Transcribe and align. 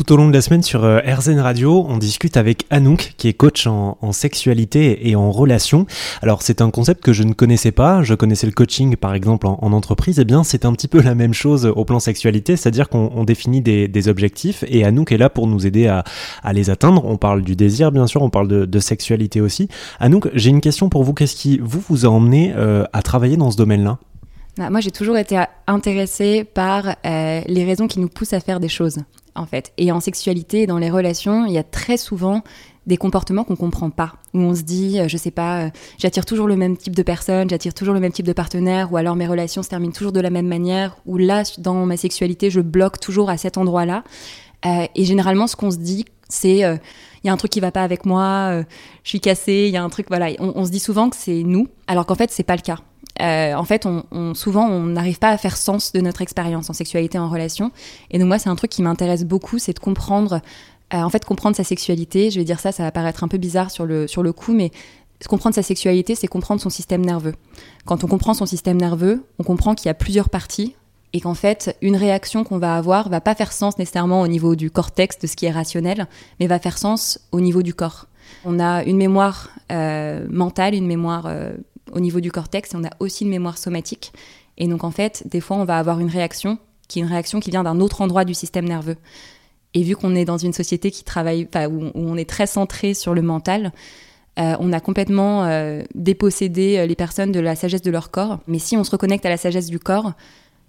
Tout 0.00 0.14
au 0.14 0.16
long 0.16 0.28
de 0.28 0.32
la 0.32 0.40
semaine 0.40 0.62
sur 0.62 0.82
euh, 0.82 1.00
RZN 1.00 1.40
Radio, 1.40 1.84
on 1.86 1.98
discute 1.98 2.38
avec 2.38 2.64
Anouk, 2.70 3.12
qui 3.18 3.28
est 3.28 3.34
coach 3.34 3.66
en, 3.66 3.98
sexualité 4.12 5.10
et 5.10 5.14
en 5.14 5.30
relation. 5.30 5.84
Alors 6.22 6.40
c'est 6.40 6.62
un 6.62 6.70
concept 6.70 7.04
que 7.04 7.12
je 7.12 7.22
ne 7.22 7.34
connaissais 7.34 7.70
pas, 7.70 8.02
je 8.02 8.14
connaissais 8.14 8.46
le 8.46 8.54
coaching 8.54 8.96
par 8.96 9.12
exemple 9.12 9.46
en, 9.46 9.58
entreprise, 9.60 10.18
eh 10.18 10.24
bien 10.24 10.42
c'est 10.42 10.64
un 10.64 10.72
petit 10.72 10.88
peu 10.88 11.02
la 11.02 11.14
même 11.14 11.34
chose 11.34 11.66
au 11.66 11.84
plan 11.84 12.00
sexualité, 12.00 12.56
c'est-à-dire 12.56 12.88
qu'on 12.88 13.24
définit 13.24 13.60
des, 13.60 14.08
objectifs 14.08 14.64
et 14.68 14.86
Anouk 14.86 15.12
est 15.12 15.18
là 15.18 15.28
pour 15.28 15.46
nous 15.46 15.66
aider 15.66 15.86
à, 15.86 16.02
les 16.54 16.70
atteindre. 16.70 17.04
On 17.04 17.18
parle 17.18 17.42
du 17.42 17.54
désir 17.54 17.92
bien 17.92 18.06
sûr, 18.06 18.22
on 18.22 18.30
parle 18.30 18.48
de, 18.48 18.80
sexualité 18.80 19.42
aussi. 19.42 19.68
Anouk, 19.98 20.30
j'ai 20.32 20.48
une 20.48 20.62
question 20.62 20.88
pour 20.88 21.04
vous, 21.04 21.12
qu'est-ce 21.12 21.36
qui 21.36 21.60
vous 21.62 22.06
a 22.06 22.08
emmené 22.08 22.54
euh, 22.56 22.84
à 22.94 23.02
travailler 23.02 23.36
dans 23.36 23.50
ce 23.50 23.58
domaine-là? 23.58 23.98
Moi, 24.58 24.80
j'ai 24.80 24.90
toujours 24.90 25.16
été 25.16 25.42
intéressée 25.66 26.44
par 26.44 26.96
euh, 27.06 27.40
les 27.46 27.64
raisons 27.64 27.86
qui 27.86 28.00
nous 28.00 28.08
poussent 28.08 28.32
à 28.32 28.40
faire 28.40 28.60
des 28.60 28.68
choses 28.68 28.98
en 29.34 29.46
fait. 29.46 29.72
Et 29.78 29.92
en 29.92 30.00
sexualité, 30.00 30.66
dans 30.66 30.78
les 30.78 30.90
relations, 30.90 31.46
il 31.46 31.52
y 31.52 31.58
a 31.58 31.62
très 31.62 31.96
souvent 31.96 32.42
des 32.86 32.96
comportements 32.96 33.44
qu'on 33.44 33.56
comprend 33.56 33.90
pas, 33.90 34.14
où 34.34 34.40
on 34.40 34.54
se 34.54 34.62
dit, 34.62 34.98
euh, 34.98 35.06
je 35.06 35.16
sais 35.16 35.30
pas, 35.30 35.66
euh, 35.66 35.70
j'attire 35.98 36.24
toujours 36.24 36.46
le 36.46 36.56
même 36.56 36.76
type 36.76 36.96
de 36.96 37.02
personne, 37.02 37.48
j'attire 37.48 37.74
toujours 37.74 37.94
le 37.94 38.00
même 38.00 38.12
type 38.12 38.26
de 38.26 38.32
partenaire, 38.32 38.92
ou 38.92 38.96
alors 38.96 39.16
mes 39.16 39.26
relations 39.26 39.62
se 39.62 39.68
terminent 39.68 39.92
toujours 39.92 40.12
de 40.12 40.20
la 40.20 40.30
même 40.30 40.46
manière, 40.46 40.96
ou 41.06 41.18
là, 41.18 41.42
dans 41.58 41.86
ma 41.86 41.96
sexualité, 41.96 42.50
je 42.50 42.60
bloque 42.60 42.98
toujours 42.98 43.30
à 43.30 43.36
cet 43.36 43.58
endroit-là. 43.58 44.02
Euh, 44.66 44.86
et 44.94 45.04
généralement, 45.04 45.46
ce 45.46 45.56
qu'on 45.56 45.70
se 45.70 45.76
dit, 45.76 46.04
c'est, 46.28 46.58
il 46.58 47.26
y 47.26 47.28
a 47.28 47.32
un 47.32 47.36
truc 47.36 47.50
qui 47.50 47.60
va 47.60 47.72
pas 47.72 47.82
avec 47.82 48.06
moi, 48.06 48.62
je 49.02 49.08
suis 49.08 49.20
cassée, 49.20 49.64
il 49.66 49.72
y 49.72 49.76
a 49.76 49.82
un 49.82 49.88
truc, 49.88 50.06
voilà. 50.08 50.28
On, 50.38 50.52
on 50.54 50.64
se 50.64 50.70
dit 50.70 50.78
souvent 50.78 51.10
que 51.10 51.16
c'est 51.16 51.42
nous, 51.42 51.66
alors 51.88 52.06
qu'en 52.06 52.14
fait, 52.14 52.30
c'est 52.30 52.44
pas 52.44 52.54
le 52.54 52.62
cas. 52.62 52.76
Euh, 53.20 53.54
en 53.54 53.64
fait, 53.64 53.86
on, 53.86 54.34
souvent, 54.34 54.66
on 54.66 54.86
n'arrive 54.86 55.18
pas 55.18 55.30
à 55.30 55.36
faire 55.36 55.56
sens 55.56 55.92
de 55.92 56.00
notre 56.00 56.22
expérience 56.22 56.70
en 56.70 56.72
sexualité, 56.72 57.18
en 57.18 57.28
relation. 57.28 57.70
Et 58.10 58.18
donc 58.18 58.28
moi, 58.28 58.38
c'est 58.38 58.48
un 58.48 58.56
truc 58.56 58.70
qui 58.70 58.82
m'intéresse 58.82 59.24
beaucoup, 59.24 59.58
c'est 59.58 59.74
de 59.74 59.78
comprendre, 59.78 60.40
euh, 60.94 60.98
en 60.98 61.10
fait, 61.10 61.24
comprendre 61.24 61.56
sa 61.56 61.64
sexualité. 61.64 62.30
Je 62.30 62.38
vais 62.38 62.44
dire 62.44 62.60
ça, 62.60 62.72
ça 62.72 62.82
va 62.82 62.92
paraître 62.92 63.22
un 63.22 63.28
peu 63.28 63.38
bizarre 63.38 63.70
sur 63.70 63.84
le, 63.84 64.06
sur 64.06 64.22
le 64.22 64.32
coup, 64.32 64.52
mais 64.52 64.70
comprendre 65.28 65.54
sa 65.54 65.62
sexualité, 65.62 66.14
c'est 66.14 66.28
comprendre 66.28 66.60
son 66.60 66.70
système 66.70 67.04
nerveux. 67.04 67.34
Quand 67.84 68.04
on 68.04 68.06
comprend 68.06 68.34
son 68.34 68.46
système 68.46 68.78
nerveux, 68.78 69.24
on 69.38 69.44
comprend 69.44 69.74
qu'il 69.74 69.86
y 69.86 69.90
a 69.90 69.94
plusieurs 69.94 70.30
parties 70.30 70.74
et 71.12 71.20
qu'en 71.20 71.34
fait, 71.34 71.76
une 71.82 71.96
réaction 71.96 72.44
qu'on 72.44 72.58
va 72.58 72.76
avoir 72.76 73.08
va 73.08 73.20
pas 73.20 73.34
faire 73.34 73.52
sens 73.52 73.76
nécessairement 73.78 74.22
au 74.22 74.28
niveau 74.28 74.54
du 74.54 74.70
cortex, 74.70 75.18
de 75.18 75.26
ce 75.26 75.36
qui 75.36 75.46
est 75.46 75.50
rationnel, 75.50 76.06
mais 76.38 76.46
va 76.46 76.58
faire 76.58 76.78
sens 76.78 77.20
au 77.32 77.40
niveau 77.40 77.62
du 77.62 77.74
corps. 77.74 78.06
On 78.44 78.60
a 78.60 78.84
une 78.84 78.96
mémoire 78.96 79.50
euh, 79.72 80.24
mentale, 80.30 80.74
une 80.74 80.86
mémoire 80.86 81.26
au 81.92 82.00
niveau 82.00 82.20
du 82.20 82.30
cortex 82.30 82.72
et 82.72 82.76
on 82.76 82.84
a 82.84 82.90
aussi 82.98 83.24
une 83.24 83.30
mémoire 83.30 83.58
somatique. 83.58 84.12
Et 84.58 84.66
donc 84.66 84.84
en 84.84 84.90
fait, 84.90 85.24
des 85.26 85.40
fois, 85.40 85.56
on 85.56 85.64
va 85.64 85.78
avoir 85.78 86.00
une 86.00 86.08
réaction 86.08 86.58
qui 86.90 86.98
est 86.98 87.02
une 87.02 87.08
réaction 87.08 87.40
qui 87.40 87.50
vient 87.50 87.62
d'un 87.62 87.80
autre 87.80 88.02
endroit 88.02 88.24
du 88.24 88.34
système 88.34 88.66
nerveux. 88.66 88.96
Et 89.72 89.82
vu 89.82 89.94
qu'on 89.94 90.14
est 90.16 90.24
dans 90.24 90.36
une 90.36 90.52
société 90.52 90.90
qui 90.90 91.04
travaille, 91.04 91.48
où, 91.70 91.90
on 91.94 92.16
est 92.16 92.28
très 92.28 92.46
centré 92.46 92.92
sur 92.92 93.14
le 93.14 93.22
mental, 93.22 93.72
euh, 94.38 94.56
on 94.58 94.72
a 94.72 94.80
complètement 94.80 95.44
euh, 95.44 95.82
dépossédé 95.94 96.78
euh, 96.78 96.86
les 96.86 96.96
personnes 96.96 97.30
de 97.30 97.40
la 97.40 97.54
sagesse 97.54 97.82
de 97.82 97.90
leur 97.90 98.10
corps. 98.10 98.40
Mais 98.48 98.58
si 98.58 98.76
on 98.76 98.84
se 98.84 98.90
reconnecte 98.90 99.24
à 99.24 99.28
la 99.28 99.36
sagesse 99.36 99.66
du 99.66 99.78
corps, 99.78 100.12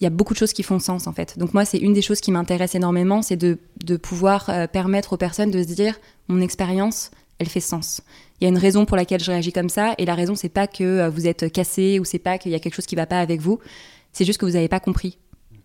il 0.00 0.04
y 0.04 0.06
a 0.06 0.10
beaucoup 0.10 0.34
de 0.34 0.38
choses 0.38 0.52
qui 0.52 0.62
font 0.62 0.78
sens 0.78 1.06
en 1.06 1.12
fait. 1.12 1.38
Donc 1.38 1.54
moi, 1.54 1.64
c'est 1.64 1.78
une 1.78 1.94
des 1.94 2.02
choses 2.02 2.20
qui 2.20 2.32
m'intéresse 2.32 2.74
énormément, 2.74 3.22
c'est 3.22 3.36
de, 3.36 3.58
de, 3.84 3.96
pouvoir 3.96 4.50
permettre 4.72 5.12
aux 5.12 5.16
personnes 5.16 5.52
de 5.52 5.62
se 5.62 5.68
dire, 5.68 5.94
mon 6.28 6.40
expérience, 6.40 7.12
elle 7.38 7.48
fait 7.48 7.60
sens. 7.60 8.02
Il 8.42 8.46
y 8.46 8.48
a 8.48 8.48
une 8.48 8.58
raison 8.58 8.86
pour 8.86 8.96
laquelle 8.96 9.20
je 9.22 9.30
réagis 9.30 9.52
comme 9.52 9.68
ça, 9.68 9.94
et 9.98 10.04
la 10.04 10.16
raison, 10.16 10.34
c'est 10.34 10.48
pas 10.48 10.66
que 10.66 10.82
euh, 10.82 11.08
vous 11.08 11.28
êtes 11.28 11.52
cassé 11.52 12.00
ou 12.00 12.04
c'est 12.04 12.18
pas 12.18 12.38
qu'il 12.38 12.50
y 12.50 12.56
a 12.56 12.58
quelque 12.58 12.74
chose 12.74 12.86
qui 12.86 12.96
va 12.96 13.06
pas 13.06 13.20
avec 13.20 13.40
vous, 13.40 13.60
c'est 14.12 14.24
juste 14.24 14.40
que 14.40 14.44
vous 14.44 14.54
n'avez 14.54 14.66
pas 14.66 14.80
compris. 14.80 15.16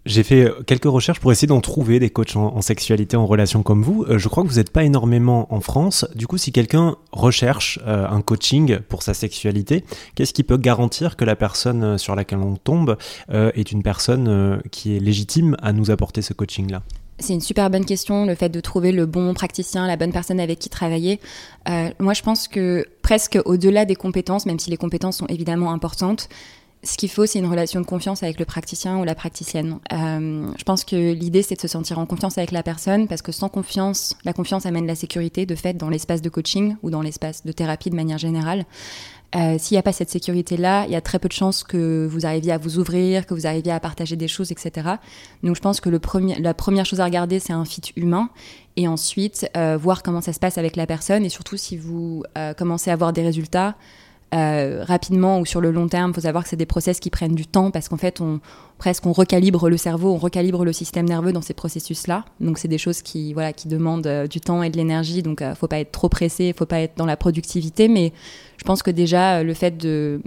J'ai 0.05 0.21
fait 0.21 0.43
euh, 0.43 0.61
quelques 0.61 0.85
recherches 0.85 1.19
pour 1.19 1.31
essayer 1.31 1.47
d'en 1.47 1.59
trouver 1.59 1.97
des 1.99 2.11
coachs 2.11 2.35
en, 2.35 2.61
sexualité, 2.61 3.17
en 3.17 3.25
relation 3.25 3.63
comme 3.63 3.81
vous. 3.81 4.05
Euh, 4.07 4.19
je 4.19 4.27
crois 4.27 4.43
que 4.43 4.47
vous 4.47 4.57
n'êtes 4.57 4.69
pas 4.69 4.83
énormément 4.83 5.51
en 5.51 5.59
France. 5.59 6.05
Du 6.13 6.27
coup, 6.27 6.37
si 6.37 6.51
quelqu'un 6.51 6.97
recherche 7.11 7.79
un 7.83 8.21
coaching 8.21 8.77
pour 8.87 9.01
sa 9.01 9.15
sexualité, 9.15 9.83
qu'est-ce 10.13 10.33
qui 10.33 10.43
peut 10.43 10.57
garantir 10.57 11.15
que 11.15 11.25
la 11.25 11.35
personne 11.35 11.97
sur 11.97 12.13
laquelle 12.13 12.41
on 12.41 12.57
tombe 12.57 12.95
est 13.29 13.71
une 13.71 13.81
personne 13.81 14.61
qui 14.69 14.95
est 14.95 14.99
légitime 14.99 15.57
à 15.63 15.73
nous 15.73 15.89
apporter 15.89 16.21
ce 16.21 16.33
coaching-là? 16.33 16.83
C'est 17.19 17.33
une 17.33 17.41
super 17.41 17.69
bonne 17.69 17.85
question, 17.85 18.25
le 18.25 18.35
fait 18.35 18.49
de 18.49 18.59
trouver 18.59 18.91
le 18.91 19.05
bon 19.05 19.33
praticien, 19.33 19.87
la 19.87 19.97
bonne 19.97 20.11
personne 20.11 20.39
avec 20.39 20.59
qui 20.59 20.69
travailler. 20.69 21.19
Euh, 21.67 21.89
moi, 21.99 22.13
je 22.13 22.21
pense 22.21 22.47
que 22.47 22.85
presque 23.01 23.39
au-delà 23.45 23.85
des 23.85 23.95
compétences, 23.95 24.45
même 24.45 24.59
si 24.59 24.69
les 24.69 24.77
compétences 24.77 25.17
sont 25.17 25.27
évidemment 25.27 25.71
importantes, 25.71 26.29
ce 26.87 26.97
qu'il 26.97 27.09
faut, 27.09 27.25
c'est 27.25 27.39
une 27.39 27.47
relation 27.47 27.81
de 27.81 27.85
confiance 27.85 28.23
avec 28.23 28.39
le 28.39 28.45
praticien 28.45 28.97
ou 28.97 29.03
la 29.03 29.15
praticienne. 29.15 29.79
Euh, 29.93 30.47
je 30.57 30.63
pense 30.63 30.83
que 30.83 31.13
l'idée, 31.13 31.41
c'est 31.41 31.55
de 31.55 31.61
se 31.61 31.67
sentir 31.67 31.99
en 31.99 32.05
confiance 32.05 32.37
avec 32.37 32.51
la 32.51 32.63
personne, 32.63 33.07
parce 33.07 33.21
que 33.21 33.31
sans 33.31 33.49
confiance, 33.49 34.15
la 34.25 34.33
confiance 34.33 34.65
amène 34.65 34.87
la 34.87 34.95
sécurité, 34.95 35.45
de 35.45 35.55
fait, 35.55 35.73
dans 35.73 35.89
l'espace 35.89 36.21
de 36.21 36.29
coaching 36.29 36.75
ou 36.83 36.89
dans 36.89 37.01
l'espace 37.01 37.45
de 37.45 37.51
thérapie 37.51 37.89
de 37.89 37.95
manière 37.95 38.17
générale. 38.17 38.65
Euh, 39.35 39.57
s'il 39.59 39.75
n'y 39.75 39.79
a 39.79 39.83
pas 39.83 39.91
cette 39.91 40.09
sécurité-là, 40.09 40.85
il 40.85 40.91
y 40.91 40.95
a 40.95 41.01
très 41.01 41.19
peu 41.19 41.27
de 41.27 41.33
chances 41.33 41.63
que 41.63 42.07
vous 42.09 42.25
arriviez 42.25 42.53
à 42.53 42.57
vous 42.57 42.79
ouvrir, 42.79 43.25
que 43.25 43.33
vous 43.33 43.45
arriviez 43.45 43.73
à 43.73 43.79
partager 43.79 44.15
des 44.15 44.29
choses, 44.29 44.51
etc. 44.51 44.87
Donc 45.43 45.55
je 45.55 45.61
pense 45.61 45.81
que 45.81 45.89
la 45.89 46.53
première 46.53 46.85
chose 46.85 47.01
à 47.01 47.05
regarder, 47.05 47.39
c'est 47.39 47.53
un 47.53 47.65
fit 47.65 47.81
humain. 47.97 48.29
Et 48.77 48.87
ensuite, 48.87 49.49
euh, 49.57 49.77
voir 49.77 50.01
comment 50.01 50.21
ça 50.21 50.31
se 50.31 50.39
passe 50.39 50.57
avec 50.57 50.77
la 50.77 50.85
personne. 50.85 51.25
Et 51.25 51.29
surtout, 51.29 51.57
si 51.57 51.75
vous 51.75 52.23
commencez 52.57 52.89
à 52.89 52.93
avoir 52.93 53.11
des 53.11 53.23
résultats, 53.23 53.75
euh, 54.33 54.83
rapidement 54.83 55.39
ou 55.39 55.45
sur 55.45 55.61
le 55.61 55.71
long 55.71 55.87
terme. 55.87 56.11
Il 56.11 56.13
faut 56.13 56.21
savoir 56.21 56.43
que 56.43 56.49
c'est 56.49 56.57
des 56.57 56.65
process 56.65 56.99
qui 56.99 57.09
prennent 57.09 57.35
du 57.35 57.47
temps 57.47 57.71
parce 57.71 57.87
qu'en 57.87 57.97
fait, 57.97 58.19
on, 58.19 58.39
presque 58.77 59.05
on 59.05 59.13
recalibre 59.13 59.69
le 59.69 59.77
cerveau, 59.77 60.11
on 60.11 60.17
recalibre 60.17 60.65
le 60.65 60.73
système 60.73 61.07
nerveux 61.07 61.31
dans 61.31 61.41
ces 61.41 61.53
processus-là. 61.53 62.25
Donc, 62.41 62.57
c'est 62.57 62.67
des 62.67 62.77
choses 62.77 63.01
qui, 63.01 63.33
voilà, 63.33 63.53
qui 63.53 63.67
demandent 63.67 64.07
euh, 64.07 64.27
du 64.27 64.41
temps 64.41 64.63
et 64.63 64.69
de 64.69 64.77
l'énergie. 64.77 65.23
Donc, 65.23 65.39
il 65.41 65.45
euh, 65.45 65.55
faut 65.55 65.67
pas 65.67 65.79
être 65.79 65.91
trop 65.91 66.09
pressé, 66.09 66.47
il 66.47 66.53
faut 66.53 66.65
pas 66.65 66.81
être 66.81 66.97
dans 66.97 67.05
la 67.05 67.15
productivité. 67.15 67.87
Mais 67.87 68.11
je 68.57 68.63
pense 68.63 68.83
que 68.83 68.91
déjà, 68.91 69.43
le 69.43 69.53
fait 69.53 69.77
de, 69.77 70.21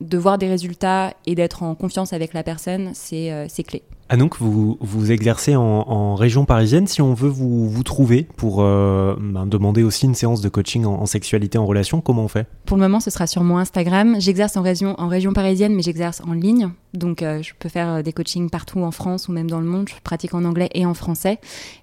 de 0.00 0.18
voir 0.18 0.38
des 0.38 0.48
résultats 0.48 1.12
et 1.26 1.34
d'être 1.34 1.62
en 1.62 1.74
confiance 1.74 2.12
avec 2.12 2.32
la 2.32 2.42
personne, 2.42 2.92
c'est 2.94 3.46
clé. 3.66 3.82
Anouk, 4.10 4.36
vous, 4.38 4.76
vous 4.80 5.12
exercez 5.12 5.56
en, 5.56 6.14
région 6.14 6.44
parisienne. 6.44 6.86
Si 6.86 7.00
on 7.00 7.14
veut 7.14 7.28
vous, 7.28 7.68
vous 7.68 7.82
trouver 7.82 8.26
pour 8.36 8.58
euh, 8.60 9.16
ben, 9.18 9.46
demander 9.46 9.82
aussi 9.82 10.04
une 10.04 10.14
séance 10.14 10.42
de 10.42 10.48
coaching 10.48 10.84
en, 10.84 11.06
sexualité, 11.06 11.58
en 11.58 11.64
relation, 11.64 12.00
comment 12.00 12.24
on 12.24 12.28
fait? 12.28 12.46
Pour 12.66 12.76
le 12.76 12.82
moment, 12.82 13.00
ce 13.00 13.10
sera 13.10 13.26
sur 13.26 13.42
mon 13.42 13.56
Instagram. 13.56 14.16
J'exerce 14.20 14.56
en 14.56 14.62
région, 14.62 14.94
en 14.98 15.08
région 15.08 15.32
parisienne, 15.32 15.74
mais 15.74 15.82
j'exerce 15.82 16.20
en 16.26 16.34
ligne. 16.34 16.70
Donc, 16.92 17.22
euh, 17.22 17.42
je 17.42 17.52
peux 17.58 17.70
faire 17.70 17.88
euh, 17.88 18.02
des 18.02 18.12
coachings 18.12 18.50
partout 18.50 18.80
en 18.80 18.90
France 18.90 19.28
ou 19.28 19.32
même 19.32 19.50
dans 19.50 19.60
le 19.60 19.66
monde. 19.66 19.88
Je 19.88 19.94
pratique 20.04 20.34
en 20.34 20.44
anglais 20.44 20.68
et 20.74 20.84
en 20.84 20.94
français. 20.94 21.38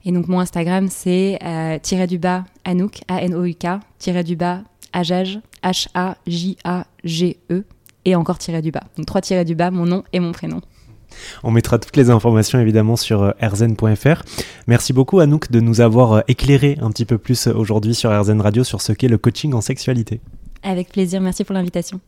Et 0.05 0.11
donc, 0.11 0.27
mon 0.27 0.39
Instagram, 0.39 0.87
c'est 0.89 1.39
tiré 1.81 2.07
du 2.07 2.19
bas 2.19 2.45
Anouk, 2.65 3.01
A-N-O-U-K, 3.07 3.79
tiré 3.97 4.23
du 4.23 4.35
bas 4.35 4.61
Ajage, 4.93 5.39
H-A-J-A-G-E, 5.63 7.63
et 8.05 8.15
encore 8.15 8.37
tiré 8.37 8.61
du 8.61 8.71
bas. 8.71 8.83
Donc, 8.97 9.07
trois 9.07 9.21
tirés 9.21 9.45
du 9.45 9.55
bas, 9.55 9.71
mon 9.71 9.85
nom 9.85 10.03
et 10.13 10.19
mon 10.19 10.31
prénom. 10.31 10.61
On 11.43 11.51
mettra 11.51 11.79
toutes 11.79 11.97
les 11.97 12.09
informations 12.09 12.59
évidemment 12.59 12.95
sur 12.95 13.23
euh, 13.23 13.31
rzn.fr. 13.41 14.23
Merci 14.67 14.93
beaucoup 14.93 15.19
Anouk 15.19 15.51
de 15.51 15.59
nous 15.59 15.81
avoir 15.81 16.13
euh, 16.13 16.21
éclairé 16.27 16.77
un 16.81 16.89
petit 16.91 17.05
peu 17.05 17.17
plus 17.17 17.47
euh, 17.47 17.53
aujourd'hui 17.53 17.95
sur 17.95 18.11
RZN 18.11 18.41
Radio 18.41 18.63
sur 18.63 18.81
ce 18.81 18.93
qu'est 18.93 19.07
le 19.07 19.17
coaching 19.17 19.53
en 19.53 19.61
sexualité. 19.61 20.21
Avec 20.63 20.89
plaisir, 20.89 21.21
merci 21.21 21.43
pour 21.43 21.53
l'invitation. 21.53 21.99